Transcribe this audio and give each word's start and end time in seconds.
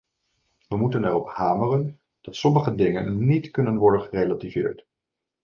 We 0.67 0.77
moeten 0.77 1.03
erop 1.05 1.29
hameren 1.29 1.99
dat 2.21 2.35
sommige 2.35 2.75
dingen 2.75 3.25
niet 3.25 3.51
kunnen 3.51 3.75
worden 3.77 4.01
gerelativeerd. 4.01 4.85